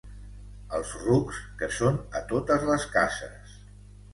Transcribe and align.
Els 0.77 0.93
rucs 1.01 1.41
que 1.61 1.69
són 1.81 1.99
a 2.21 2.25
totes 2.33 2.67
les 2.71 2.89
cases. 2.99 3.57